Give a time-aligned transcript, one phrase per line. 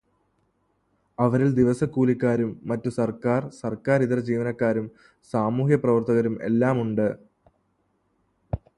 [1.17, 4.87] അവരിൽ ദിവസക്കൂലിക്കാരും മറ്റു സർക്കാർ, സർക്കാരിതരജീവനക്കാരും
[5.33, 7.07] സാമൂഹ്യപ്രവർത്തകരും എല്ലാം ഉണ്ട്.